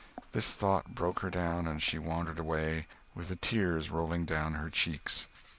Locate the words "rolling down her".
3.91-4.71